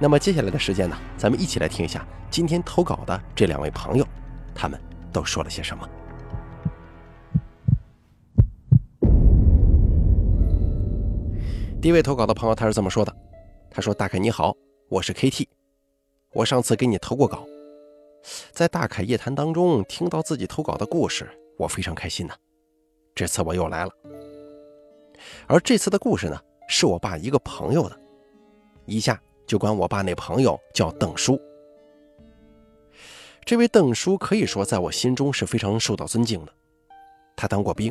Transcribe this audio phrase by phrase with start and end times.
[0.00, 4.06] 那么接下来的时间呢，咱们一起来听一下今天投稿的这两位朋友，
[4.54, 4.80] 他们
[5.12, 5.88] 都说了些什么。
[11.82, 13.12] 第一位投稿的朋友他是这么说的
[13.70, 14.54] ：“他说，大凯你好，
[14.88, 15.48] 我是 KT，
[16.32, 17.44] 我上次给你投过稿，
[18.52, 22.34] 在大凯夜谈当中听到自己投稿的故事，我非常开心呢。
[23.16, 23.90] 这次我又来了，
[25.48, 28.00] 而这次的故事呢，是我爸一个朋友的，
[28.86, 31.40] 以下。”就管我爸那朋友叫邓叔。
[33.44, 36.52] 这位邓叔可以说在我心中是非常受到尊敬的。
[37.34, 37.90] 他当过兵，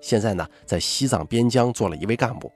[0.00, 2.50] 现在呢在西藏边疆做了一位干部，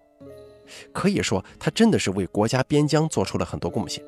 [0.92, 4.04] 可以说他真的是为国家边疆做出了很多贡献。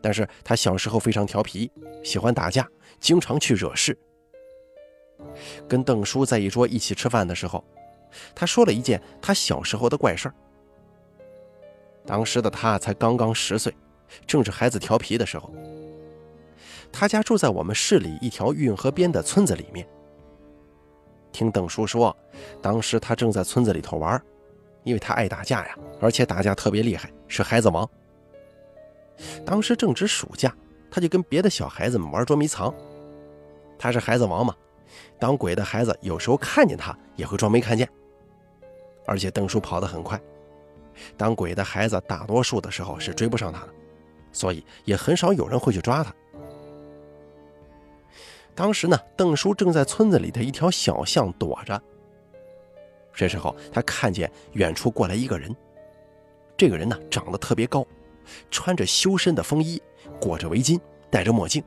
[0.00, 1.70] 但是他小时候非常调皮，
[2.02, 2.66] 喜欢打架，
[3.00, 3.96] 经常去惹事。
[5.68, 7.62] 跟邓叔在一桌一起吃饭的时候，
[8.34, 10.34] 他说了一件他小时候的怪事儿。
[12.10, 13.72] 当时的他才刚刚十岁，
[14.26, 15.48] 正是孩子调皮的时候。
[16.90, 19.86] 他家住在我们市里一条运河边的村子里面。
[21.30, 22.14] 听邓叔说，
[22.60, 24.20] 当时他正在村子里头玩，
[24.82, 27.88] 因为他爱打架呀，而且打架特别厉害，是孩子王。
[29.46, 30.52] 当时正值暑假，
[30.90, 32.74] 他就跟别的小孩子们玩捉迷藏。
[33.78, 34.52] 他是孩子王嘛，
[35.16, 37.88] 当鬼的孩子有时候看见他也会装没看见。
[39.06, 40.20] 而且邓叔跑得很快。
[41.16, 43.68] 当鬼的孩子大多数的时候是追不上他的，
[44.32, 46.14] 所以也很少有人会去抓他。
[48.54, 51.80] 当时呢，邓叔正在村子里的一条小巷躲着。
[53.14, 55.54] 这时候，他看见远处过来一个人。
[56.56, 57.86] 这个人呢，长得特别高，
[58.50, 59.80] 穿着修身的风衣，
[60.20, 60.78] 裹着围巾，
[61.10, 61.62] 戴着墨镜，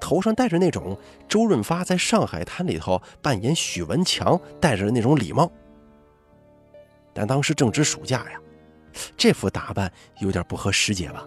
[0.00, 5.50] 头上戴着那种周润发在上海滩里头扮演许文强戴着的那种礼帽。
[7.18, 8.38] 但当时正值暑假呀，
[9.16, 11.26] 这副打扮有点不合时节吧，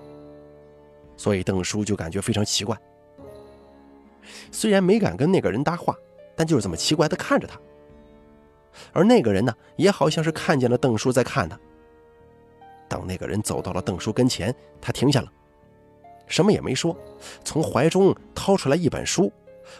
[1.17, 2.77] 所以邓叔就感觉非常奇怪。
[4.51, 5.95] 虽然没敢跟那个人搭话，
[6.35, 7.59] 但就是这么奇怪的看着他。
[8.93, 11.59] 而那个人呢，也好像是看见了邓叔在看他。
[12.87, 15.33] 当那个人走到了邓叔跟前，他停下了，
[16.27, 16.95] 什么也没说，
[17.43, 19.33] 从怀中掏出来一本书，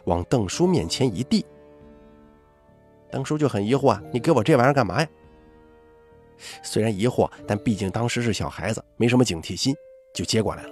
[0.06, 1.46] 往邓叔面前一递。
[3.12, 5.08] 邓叔就很疑惑啊，你给我这玩意儿干嘛呀？
[6.64, 9.76] 虽然疑惑，但毕竟当时是小孩子，没什么警惕心，
[10.14, 10.70] 就接过来了。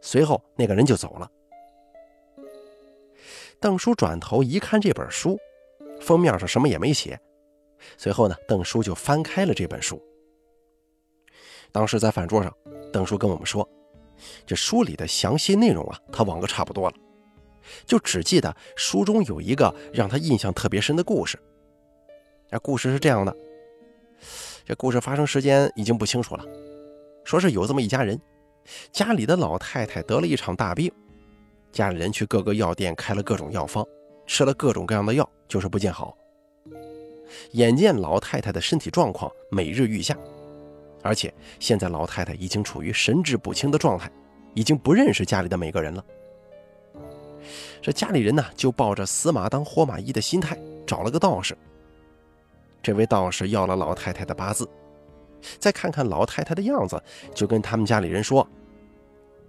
[0.00, 1.30] 随后那个人就走了。
[3.58, 5.38] 邓叔转头一看这本书，
[6.00, 7.18] 封面上什么也没写。
[7.96, 10.00] 随后呢，邓叔就翻开了这本书。
[11.72, 12.54] 当时在饭桌上，
[12.92, 13.68] 邓叔跟我们说，
[14.46, 16.96] 这书里的详细内容啊，他忘个差不多了，
[17.84, 21.38] 就只记得书中有一个让他印象特别深的故事。
[22.50, 23.36] 那故事是这样的。
[24.66, 26.44] 这故事发生时间已经不清楚了，
[27.22, 28.20] 说是有这么一家人，
[28.90, 30.90] 家里的老太太得了一场大病，
[31.70, 33.86] 家里人去各个药店开了各种药方，
[34.26, 36.18] 吃了各种各样的药，就是不见好。
[37.52, 40.18] 眼见老太太的身体状况每日愈下，
[41.00, 44.10] 而且现在老太太已经处于神志不清的状态，
[44.52, 46.04] 已经不认识家里的每个人了。
[47.80, 51.56] 这家里人呢，就抱着死马当活马医的心态，找了个道士。
[52.86, 54.68] 这位道士要了老太太的八字，
[55.58, 57.02] 再看看老太太的样子，
[57.34, 58.46] 就跟他们家里人说：“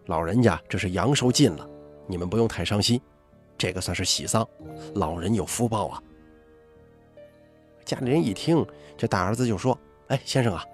[0.10, 1.70] 老人家这是阳寿尽了，
[2.08, 3.00] 你们不用太伤心，
[3.56, 4.44] 这个算是喜丧，
[4.96, 6.02] 老人有福报啊。”
[7.86, 8.66] 家里人一听，
[8.98, 9.78] 这大儿子就说
[10.10, 10.66] ：“哎，先生啊，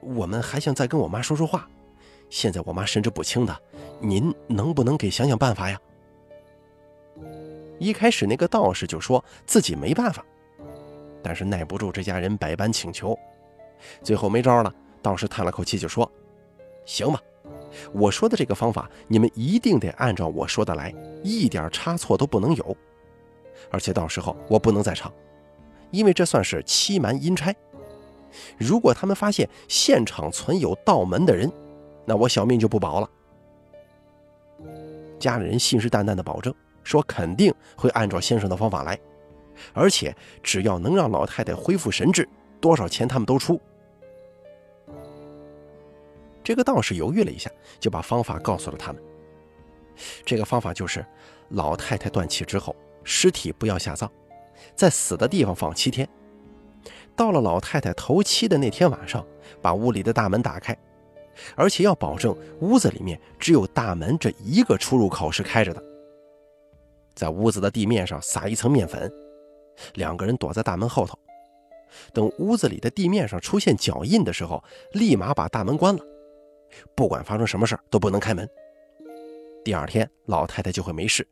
[0.00, 1.68] 我们还想再跟我妈说说话，
[2.30, 3.62] 现在我妈神志不清的，
[3.98, 5.76] 您能不能给想想办法呀？”
[7.80, 10.24] 一开始那个道士就说自己没办法。
[11.22, 13.16] 但是耐不住这家人百般请求，
[14.02, 14.72] 最后没招了。
[15.00, 16.10] 道士叹了口气就说
[16.84, 17.20] ：“行吧，
[17.92, 22.76] 我说的这个方法，你们一定得按照我说的来，一点差错都不能有。
[23.70, 25.12] 而且到时候我不能在场，
[25.90, 27.54] 因为这算是欺瞒阴差。
[28.58, 31.50] 如果他们发现现场存有道门的人，
[32.04, 33.10] 那我小命就不保了。”
[35.18, 36.54] 家里人信誓旦旦的保证
[36.84, 38.98] 说，肯定会按照先生的方法来。
[39.72, 42.28] 而且只要能让老太太恢复神智，
[42.60, 43.60] 多少钱他们都出。
[46.44, 49.02] 这个道士犹豫了一下，就把方法告诉了他们。
[50.24, 51.04] 这个方法就是，
[51.50, 54.10] 老太太断气之后，尸体不要下葬，
[54.74, 56.08] 在死的地方放七天。
[57.14, 59.24] 到了老太太头七的那天晚上，
[59.60, 60.76] 把屋里的大门打开，
[61.54, 65.82] 而且要保证屋子里面只有大门这一个出入口是开着的。
[67.14, 69.12] 在屋子的地面上撒一层面粉，
[69.94, 71.18] 两个人躲在大门后头，
[72.12, 74.62] 等屋子里的地面上出现脚印的时候，
[74.92, 76.04] 立马把大门关了，
[76.94, 78.48] 不管发生什么事都不能开门。
[79.64, 81.26] 第二天老太太就会没事，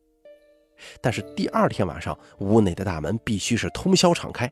[1.00, 4.50] 但是第二天晚上屋内的大门必须是通宵敞开。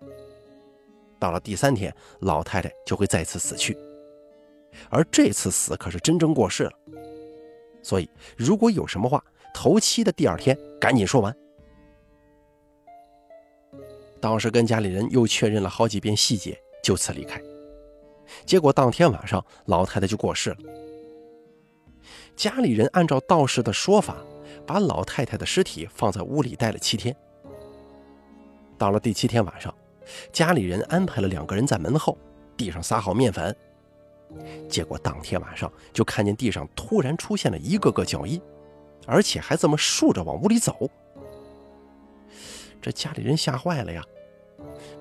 [1.19, 3.77] 到了第三天，老太太就会再次死去，
[4.89, 6.73] 而这次死可是真正过世了。
[7.83, 9.25] 所以如果有什么话，
[9.55, 11.35] 头七的第二天赶紧说完。
[14.21, 17.41] 道士跟家里人又确认了好几遍细节，就此离开。
[18.45, 20.57] 结果当天晚上，老太太就过世了。
[22.37, 24.17] 家里人按照道士的说法，
[24.67, 27.15] 把老太太的尸体放在屋里待了七天。
[28.77, 29.75] 到了第七天晚上，
[30.33, 32.17] 家里人安排了两个人在门后
[32.57, 33.55] 地上撒好面粉。
[34.69, 38.41] 结果当天晚上就看见地上突然出现了一个个脚印，
[39.07, 40.89] 而且还这么竖着往屋里走。
[42.81, 44.03] 这家里人吓坏了呀！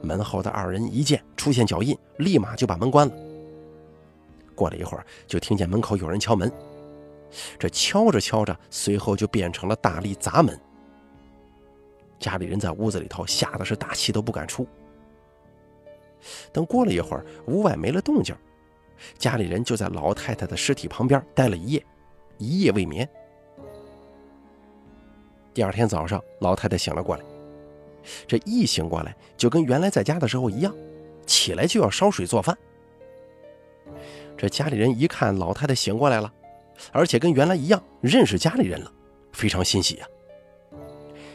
[0.01, 3.13] 门后的二人一见出现脚印，立马就把门关了。
[4.55, 6.51] 过了一会儿，就听见门口有人敲门。
[7.59, 10.59] 这敲着敲着，随后就变成了大力砸门。
[12.19, 14.65] 家里人在屋子里头吓得是大气都不敢出。
[16.51, 18.35] 等过了一会儿，屋外没了动静，
[19.19, 21.85] 家里人就在老太太的尸体旁边待了一夜，
[22.37, 23.07] 一夜未眠。
[25.53, 27.23] 第二天早上，老太太醒了过来，
[28.27, 30.73] 这一醒过来就跟原来在家的时候一样，
[31.25, 32.57] 起来就要烧水做饭。
[34.37, 36.33] 这家里人一看老太太醒过来了。
[36.91, 38.91] 而且跟原来一样认识家里人了，
[39.33, 40.05] 非常欣喜呀。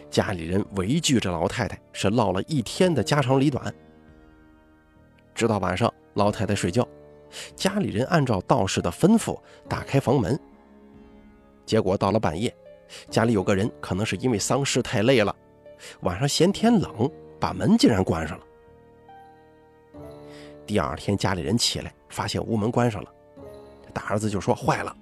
[0.09, 3.75] 家里人围聚着老太太，是唠了一天的家长里短。
[5.35, 6.87] 直到晚上，老太太睡觉，
[7.57, 9.37] 家里人按照道士的吩咐
[9.69, 10.39] 打开房门。
[11.67, 12.55] 结果到了半夜，
[13.11, 15.35] 家里有个人可能是因为丧事太累了，
[16.03, 18.45] 晚上嫌天冷，把门竟然关上了。
[20.67, 23.13] 第二天家里人起来，发现屋门关上了，
[23.93, 24.97] 大儿子就说：“坏了。”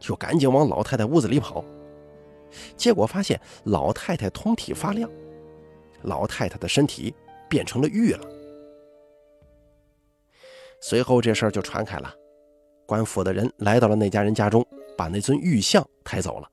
[0.00, 1.62] 就赶紧往老太太屋子里跑，
[2.74, 5.10] 结果发现老太太通体发亮，
[6.04, 7.14] 老太太的身体
[7.50, 8.26] 变成了玉了。
[10.80, 12.14] 随后这事儿就传开了，
[12.86, 14.66] 官府的人来到了那家人家中，
[14.96, 16.50] 把那尊玉像抬走了，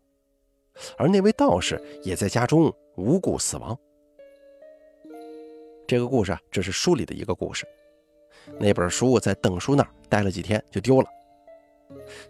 [0.97, 3.77] 而那位道士也在家中无故死亡。
[5.87, 7.65] 这个故事啊，只是书里的一个故事，
[8.59, 11.07] 那本书在邓叔那儿待了几天就丢了。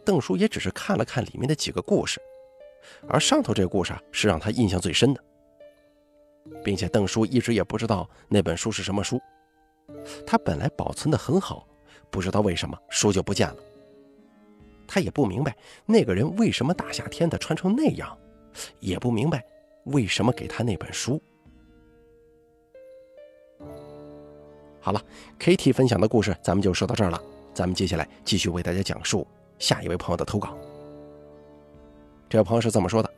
[0.06, 2.22] 邓叔也只是看了看里面的几个故事，
[3.08, 5.24] 而上头这个故事啊是让他印象最深的，
[6.64, 9.20] 并且邓叔一直也不知道那本书是什么书。
[10.26, 11.68] 他本来保存的很好，
[12.12, 13.58] 不知道为什么书就不见了。
[14.88, 18.16] 他也不明白那个人为什么大夏天的穿成那样，
[18.80, 19.44] 也不明白
[19.86, 21.22] 为什么给他那本书。
[24.80, 25.02] 好了
[25.40, 27.22] ，Kitty 分享的故事咱们就说到这儿了，
[27.54, 29.28] 咱们接下来继续为大家讲述。
[29.60, 30.56] 下一位朋友的投稿，
[32.30, 33.12] 这位朋友是这么说的：“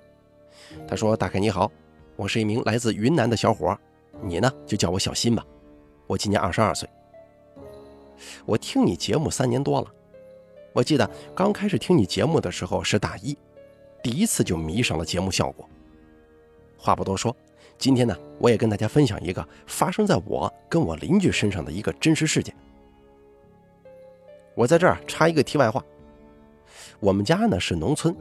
[0.87, 1.69] 他说，大凯你好，
[2.15, 3.77] 我是一名来自云南的小伙，
[4.21, 5.45] 你呢就叫我小新吧。
[6.07, 6.87] 我今年二十二岁。
[8.45, 9.93] 我听你节目三年多了，
[10.71, 13.37] 我记得刚开始听你节目的时候是大一，
[14.01, 15.67] 第一次就迷上了节目效果。
[16.77, 17.35] 话不多说，
[17.77, 22.55] 今天呢，我也跟大家分享一个发生在我跟我邻居身上的一个真实事件。
[24.55, 25.83] 我在这儿插一个题外话。”
[26.99, 28.13] 我们家呢是农村，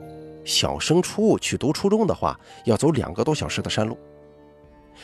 [0.45, 3.99] 小升初去读初中的话，要走两个多小时的山路。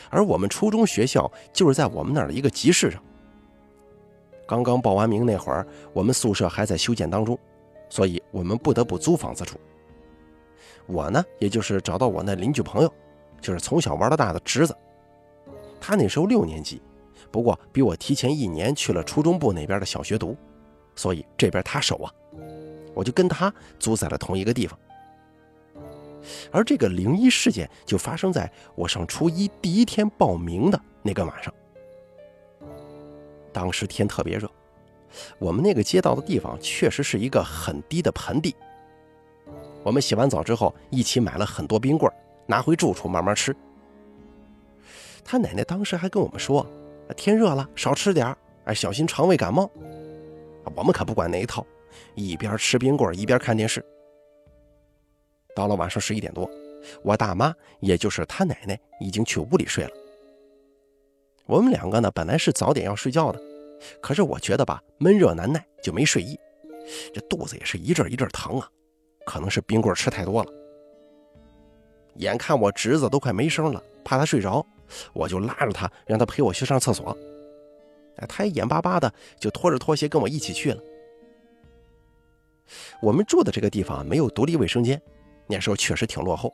[0.09, 3.01] 而我们初中学校就是在我们那儿的一个集市上。
[4.47, 7.37] 刚刚报完名那会儿，我们宿舍还在修建当中，
[7.89, 9.59] 所以我们不得不租房子住。
[10.87, 12.93] 我呢，也就是找到我那邻居朋友，
[13.41, 14.75] 就是从小玩到大的侄子。
[15.79, 16.81] 他那时候六年级，
[17.31, 20.35] 不过比我提前一年去了初中部那边的小学读，
[20.95, 22.11] 所以这边他熟啊。
[22.93, 24.79] 我就跟他租在了同一个地方，
[26.49, 31.53] 而这个灵异事件就发生在我上初一第一天报名的那个晚上。
[33.51, 34.49] 当时天特别热，
[35.39, 38.55] 我们那个街道的地方确实是一个很低的盆地。
[39.85, 42.11] 我们洗完澡之后，一起买了很多冰棍，
[42.47, 43.55] 拿回住处慢慢吃。
[45.23, 46.65] 他奶奶当时还跟我们说
[47.15, 49.69] ：“天热了，少吃点儿，哎，小心肠胃感冒。”
[50.75, 51.63] 我们可不管那一套。
[52.15, 53.85] 一边吃冰棍一边看电视。
[55.55, 56.49] 到了晚上十一点多，
[57.03, 59.91] 我大妈也就是他奶奶已经去屋里睡了。
[61.45, 63.39] 我们两个呢，本来是早点要睡觉的，
[64.01, 66.37] 可是我觉得吧，闷热难耐，就没睡意。
[67.13, 68.69] 这肚子也是一阵一阵疼啊，
[69.25, 70.51] 可能是冰棍吃太多了。
[72.15, 74.65] 眼看我侄子都快没声了，怕他睡着，
[75.11, 77.17] 我就拉着他，让他陪我去上厕所。
[78.17, 80.81] 哎，他也眼巴巴的就拖着拖鞋跟我一起去了。
[83.01, 85.01] 我们住的这个地方没有独立卫生间，
[85.47, 86.53] 那时候确实挺落后。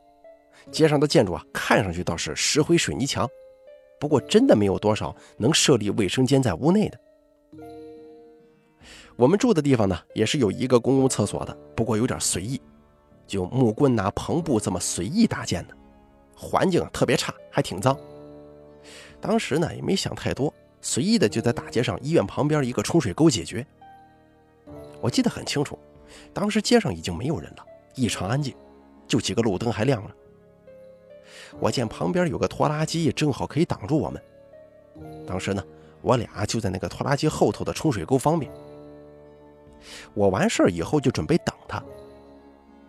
[0.71, 3.29] 街上的建筑啊，看上去倒是石灰水泥墙，
[3.99, 6.99] 不过真的没有多少能设立卫生间在屋内的。
[9.15, 12.59] 我们住的地方呢，也是有一个公共厕所的，不过有点随意，
[13.27, 15.75] 就木棍呐、篷布这么随意搭建的，
[16.35, 17.97] 环境特别差，还挺脏。
[19.19, 20.51] 当时呢也没想太多，
[20.81, 23.65] 随意的就在大街上医院旁边一个冲水沟解决。
[24.99, 25.77] 我记得很清楚，
[26.33, 27.65] 当时街上已经没有人了，
[27.95, 28.55] 异常安静，
[29.07, 30.13] 就几个路灯还亮着。
[31.59, 34.21] 我见旁边有个拖拉机，正好可以挡住我们。
[35.27, 35.63] 当时呢，
[36.01, 38.51] 我俩就在那个拖拉机后头的冲水沟方面。
[40.13, 41.83] 我完事儿以后就准备等他，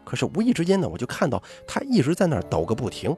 [0.04, 3.16] 可是无意之间呢，我就看到他一直在那儿抖个不停。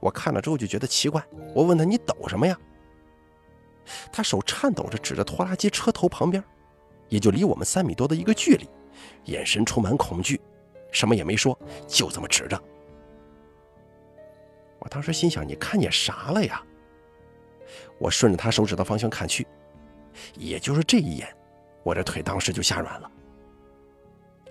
[0.00, 1.22] 我看了之后就觉得奇怪，
[1.54, 2.56] 我问他：“你抖什么呀？”
[4.12, 6.42] 他手颤抖着指着拖拉机车头旁边，
[7.08, 8.68] 也就离我们三米多的一个距离，
[9.24, 10.40] 眼神充满恐惧，
[10.92, 12.62] 什么也没说，就这么指着。
[14.78, 16.62] 我当时心想：“你看见啥了呀？”
[17.98, 19.46] 我顺着他手指的方向看去，
[20.34, 21.35] 也就是这一眼。
[21.86, 23.08] 我这腿当时就吓软了。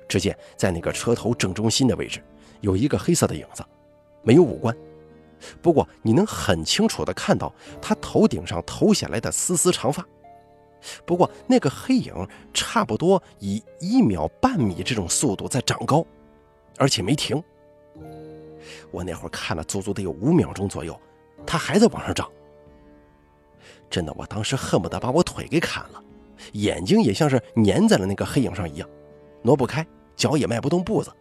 [0.07, 2.23] 只见在那个车头正中心的位置，
[2.61, 3.61] 有一个黑色的影子，
[4.23, 4.73] 没有五官，
[5.61, 10.07] 不过你能很清楚地看到他头顶上头下来的丝丝长发。
[11.05, 12.13] 不过那个黑影
[12.53, 16.05] 差不多以一秒半米这种速度在长高，
[16.77, 17.43] 而且没停。
[18.91, 20.97] 我那会儿看了足足得有五秒钟左右，
[21.45, 22.31] 他还在往上涨。
[23.89, 26.01] 真的，我当时恨不得把我腿给砍了。
[26.53, 28.89] 眼睛也像是粘在了那个黑影上一样，
[29.41, 29.85] 挪不开，
[30.15, 31.11] 脚也迈不动步子。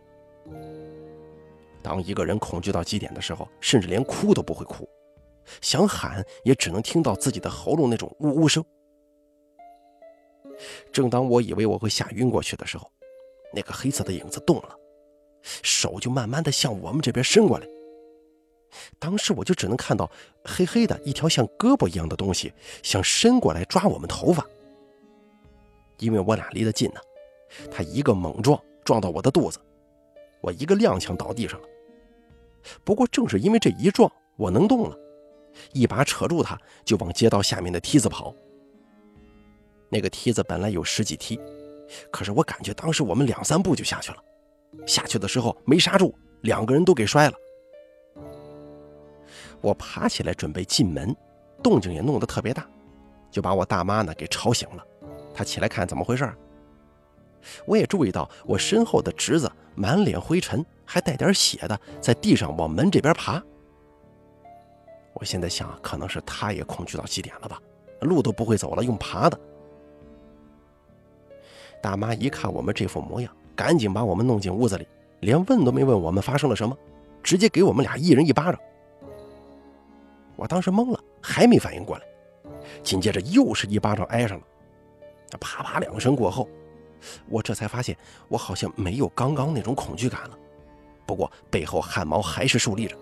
[1.82, 4.88] 当一个人恐惧到极点的时候，甚至连哭都不会哭，
[5.60, 8.64] 想喊也只能听到自己的喉咙那种呜呜声。
[10.92, 12.90] 正当我以为我会吓晕过去的时候，
[13.52, 14.74] 那个黑色的影子动了，
[15.62, 17.66] 手就慢慢的向我们这边伸过来。
[18.98, 20.10] 当时我就只能看到
[20.44, 22.52] 黑黑的一条像胳膊一样的东西，
[22.82, 24.46] 想伸过来抓我们头发。
[25.98, 27.00] 因为我俩离得近呢，
[27.70, 29.58] 他一个猛撞撞到我的肚子，
[30.40, 31.68] 我一个踉跄倒地上了。
[32.82, 34.96] 不过正是因为这一撞，我能动了，
[35.72, 38.34] 一把扯住他，就往街道下面的梯子跑。
[39.90, 41.38] 那个梯子本来有十几梯，
[42.10, 44.18] 可是我感觉当时我们两三步就下去了，
[44.86, 47.34] 下去的时候没刹住，两个人都给摔了。
[49.60, 51.14] 我爬起来准备进门，
[51.62, 52.68] 动静也弄得特别大，
[53.30, 54.84] 就把我大妈呢给吵醒了。
[55.34, 56.32] 他起来看怎么回事，
[57.66, 63.42] 我也注意到我身后的侄子满脸灰尘，还带点血的，在地上往门这边爬。
[65.12, 67.60] 我现在想，可能是他也恐惧到极点了吧，
[68.00, 69.38] 路都不会走了，用爬的。
[71.82, 74.86] 大妈一看我们这副模样，赶紧把我们弄进屋子里，
[75.20, 76.76] 连问都没问我们发生了什么，
[77.22, 78.60] 直接给我们俩一人一巴掌。
[80.36, 82.04] 我当时懵了，还没反应过来，
[82.82, 84.44] 紧接着又是一巴掌挨上了。
[85.38, 86.48] 啪啪两声过后，
[87.28, 87.96] 我这才发现
[88.28, 90.38] 我好像没有刚刚那种恐惧感了。
[91.06, 92.96] 不过背后汗毛还是竖立着。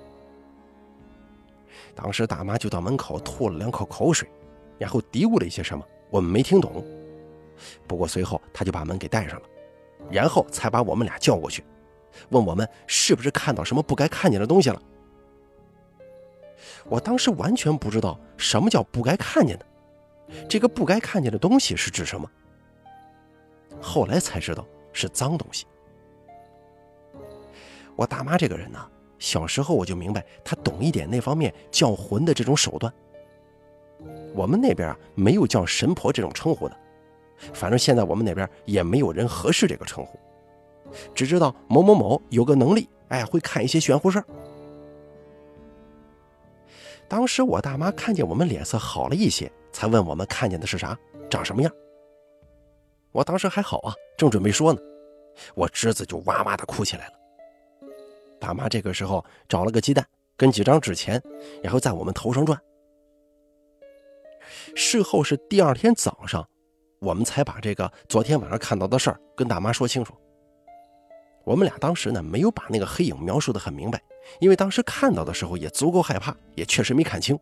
[1.94, 4.28] 当时大妈就到门口吐了两口口水，
[4.78, 6.84] 然后嘀咕了一些什么，我们没听懂。
[7.86, 9.46] 不过随后她就把门给带上了，
[10.10, 11.62] 然后才把我们俩叫过去，
[12.30, 14.82] 问我们是不是看到什么不该看见的东西了。
[16.86, 19.66] 我当时完全不知道什么叫不该看见的。
[20.48, 22.30] 这个不该看见的东西是指什么？
[23.80, 25.66] 后来才知道是脏东西。
[27.96, 28.78] 我大妈这个人呢，
[29.18, 32.92] 小时候我就明白她懂一点那方面叫魂的这种手段。
[34.34, 36.76] 我们那边啊没有叫神婆这种称呼的，
[37.52, 40.18] 反正现在我们那边也没有人合适这个称呼，
[41.14, 44.24] 只知道某某某有个能力，哎，会看一些玄乎事儿。
[47.08, 49.50] 当时我大妈看见我们脸色好了一些。
[49.72, 50.98] 才问我们看见的是啥，
[51.30, 51.72] 长什么样？
[53.10, 54.80] 我当时还好啊，正准备说呢，
[55.54, 57.12] 我侄子就哇哇的哭起来了。
[58.40, 61.22] 大妈这个时候找了个鸡蛋跟几张纸钱，
[61.62, 62.58] 然后在我们头上转。
[64.74, 66.46] 事后是第二天早上，
[67.00, 70.14] 我们才把这个昨天晚上看到的事儿跟大妈说清楚。
[71.44, 74.00] 我们俩当时呢没有把那个黑影描述的很明白，
[74.40, 77.38] 因为当时看到的时候也足够害怕，也确实没看清。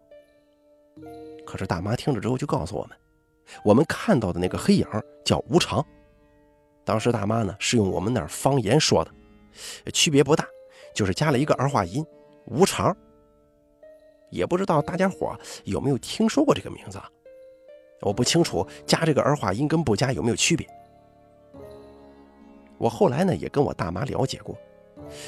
[1.51, 2.97] 可是大妈听了之后就告诉我们，
[3.65, 4.87] 我们看到的那个黑影
[5.25, 5.85] 叫无常。
[6.85, 10.47] 当时大妈呢是用我们那方言说的，区别不大，
[10.95, 12.07] 就是加了一个儿化音
[12.47, 12.97] “无常”。
[14.31, 17.11] 也不知道大家伙有没有听说过这个名字啊？
[18.03, 20.65] 我不清楚加这个儿化音跟不加有没有区别。
[22.79, 24.57] 我后来呢也跟我大妈了解过，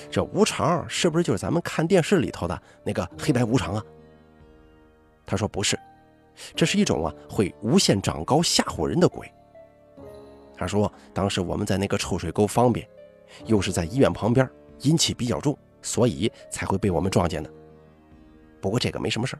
[0.08, 3.84] 这无常是不是就是咱们看电视里头的那个黑白无常啊？
[5.26, 5.76] 她说不是，
[6.54, 9.30] 这是一种啊会无限长高吓唬人的鬼。
[10.56, 12.86] 他说当时我们在那个臭水沟方便，
[13.46, 14.48] 又是在医院旁边，
[14.80, 17.50] 阴气比较重，所以才会被我们撞见的。
[18.60, 19.36] 不过这个没什么事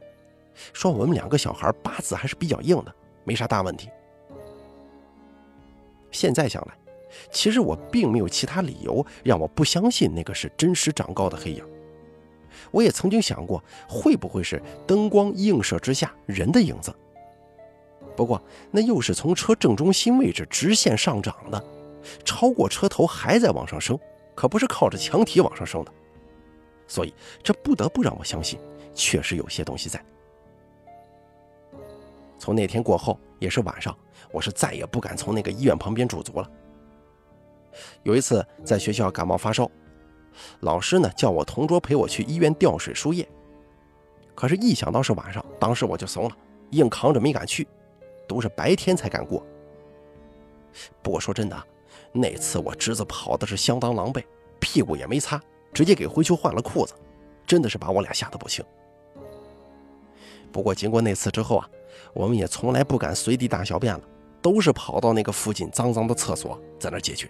[0.73, 2.93] 说我们两个小孩八字还是比较硬的。
[3.23, 3.89] 没啥大问题。
[6.11, 6.73] 现在想来，
[7.31, 11.65] 其实我并没有其他理由让我不相信那个是真实长高的黑影。
[12.71, 16.93] 我也曾经想过，会不会是灯光映射之下人的影子？
[18.15, 21.63] 不过那又是从车正中心位置直线上涨的，
[22.23, 23.97] 超过车头还在往上升，
[24.35, 25.91] 可不是靠着墙体往上升的。
[26.87, 28.59] 所以这不得不让我相信，
[28.93, 30.03] 确实有些东西在。
[32.37, 33.97] 从那天过后，也是晚上，
[34.31, 36.51] 我是再也不敢从那个医院旁边驻足了。
[38.03, 39.69] 有一次在学校感冒发烧，
[40.61, 43.27] 老师呢叫我同桌陪我去医院吊水输液，
[44.35, 46.37] 可是，一想到是晚上，当时我就怂了，
[46.71, 47.67] 硬扛着没敢去，
[48.27, 49.45] 都是白天才敢过。
[51.01, 51.63] 不过说真的，
[52.11, 54.23] 那次我侄子跑的是相当狼狈，
[54.59, 55.41] 屁股也没擦，
[55.73, 56.93] 直接给回去换了裤子，
[57.45, 58.63] 真的是把我俩吓得不轻。
[60.51, 61.69] 不过经过那次之后啊。
[62.13, 64.01] 我们也从来不敢随地大小便了，
[64.41, 67.29] 都是跑到那个附近脏脏的厕所在那解决。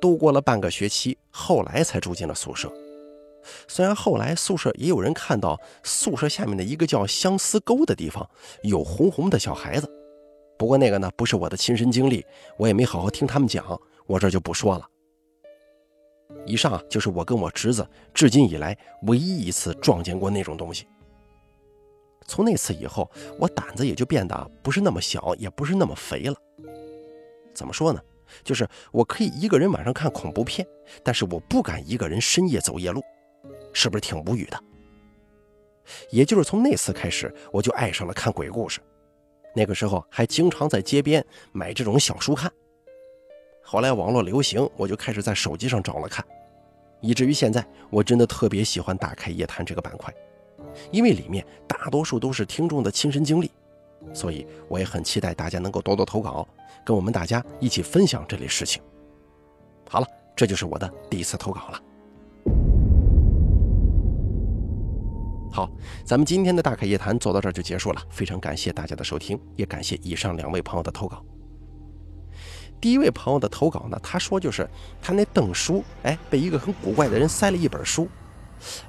[0.00, 2.72] 度过了半个学期，后来才住进了宿舍。
[3.66, 8.28] 虽然后来宿舍也有人看到宿舍下面的一个叫相思沟的地方
[8.62, 9.90] 有红红的小孩子，
[10.58, 12.24] 不过那个呢不是我的亲身经历，
[12.58, 14.86] 我也没好好听他们讲，我这就不说了。
[16.46, 20.86] 以上就是我跟我侄子至今以来唯一一次撞见过那种东西。
[22.26, 26.36] 从那次以后，我胆子也就变得不是那么小，也不是那么肥了。
[27.52, 28.00] 怎么说呢？
[28.44, 30.66] 就是我可以一个人晚上看恐怖片，
[31.02, 33.02] 但是我不敢一个人深夜走夜路，
[33.72, 34.58] 是不是挺无语的？
[36.10, 38.80] 也就是从那次开始，我就爱上了看鬼故事。
[39.54, 42.50] 那个时候还经常在街边买这种小书看。
[43.62, 46.24] 后来网络流行，我就开始在手机上找了看，
[47.00, 50.14] 以至于现在我真的特别喜欢打开夜谈这个板块。
[50.92, 53.50] 因为里面大多数都是听众的亲身经历，
[54.12, 56.46] 所以我也很期待大家能够多多投稿，
[56.84, 58.82] 跟我们大家一起分享这类事情。
[59.88, 61.82] 好了，这就是我的第一次投稿了。
[65.52, 65.68] 好，
[66.04, 71.24] 咱们今天的大开夜谈走到这儿就结束了，非常感谢大家的收听，也感谢以上两位朋友的投稿。
[72.80, 74.66] 第一位朋友的投稿呢，他说就是
[75.02, 78.08] 他那邓叔，哎，被一个很古怪的人塞了一本书。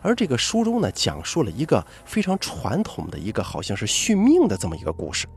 [0.02, 5.28] 而这个书中呢，讲述了一个非常传统的一个，好像是续命的这么一个故事，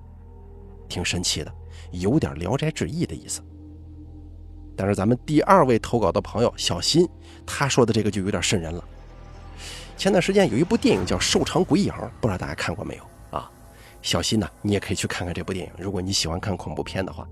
[0.89, 1.53] 挺神奇的，
[1.93, 3.41] 有点《聊斋志异》的意思。
[4.77, 7.09] 但是咱们第二位投稿的朋友小新，
[7.47, 8.85] 他说的这个就有点瘆人了。
[9.97, 13.49] 前段时间有一部电影叫《瘦长鬼影》，不知道大家看过没有啊？
[14.03, 17.25] 小新呢，你也可以去看看这部电影，如果你喜欢看恐怖片的话，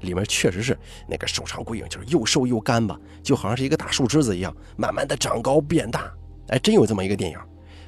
[0.00, 0.76] 里面确实是
[1.08, 6.12] 那个瘦长鬼影，就是又瘦又干巴，就好像是一个大树枝子一样，慢慢的长高变大。
[6.50, 7.38] 哎，真有这么一个电影，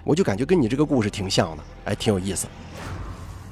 [0.04, 2.46] 我就感觉跟你这个故事挺像的，哎，挺有意思。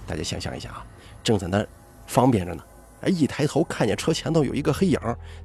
[0.06, 0.86] 大家想象一下啊，
[1.22, 1.66] 正在那
[2.06, 2.62] 方便着呢，
[3.00, 4.98] 哎，一抬头看见车前头有一个黑影，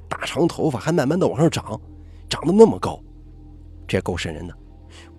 [0.08, 1.80] 大长头发还慢慢的往上长，
[2.28, 3.00] 长得那么高，
[3.88, 4.54] 这也够瘆人的。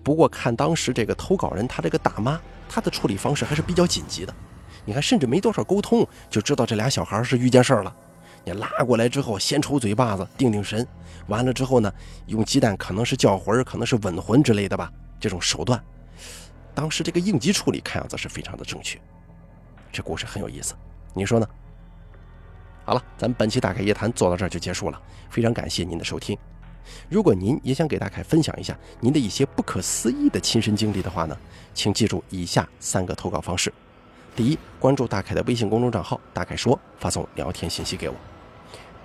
[0.02, 4.34] 不过看当时这个投稿人他这个大妈，她的处理方式还是比较紧急的。
[4.86, 7.94] 你看，甚至没多少沟通，就知道这俩小孩是遇见事儿了。
[8.48, 10.86] 你拉过来之后，先抽嘴巴子，定定神。
[11.26, 11.92] 完了之后呢，
[12.28, 14.90] 用鸡蛋可能是叫魂，可能是稳魂之类的吧。
[15.20, 15.78] 这种手段，
[16.74, 18.98] 当时这个应急处理看样子是非常的正确。
[19.92, 20.74] 这故事很有意思，
[21.12, 21.46] 你说呢？
[22.86, 24.98] 好了，咱们本期大凯夜谈做到这儿就结束了。
[25.28, 26.34] 非常感谢您的收听。
[27.10, 31.36] 如果您也想给大凯分享一下您的一些不可思议的亲身经历的话呢，
[31.74, 33.70] 请记住以下三个投稿方式：
[34.34, 38.14] 第一，关注大凯的微信公众账号“大凯说”，发送聊天信息给我。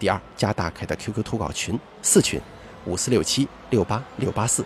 [0.03, 2.37] 第二，加大凯的 QQ 投稿群四群
[2.85, 4.65] 五四六七六八六八四，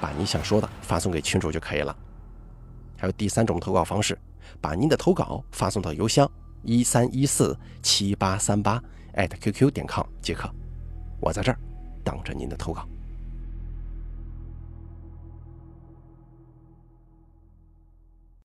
[0.00, 1.96] 把你想说的发送给群主就可以了。
[2.98, 4.18] 还有第三种投稿方式，
[4.60, 6.28] 把您的投稿发送到邮箱
[6.64, 8.82] 一三一四七八三八
[9.14, 10.52] 艾特 QQ 点 com 即可。
[11.20, 11.58] 我在这儿
[12.02, 12.84] 等着您的投稿。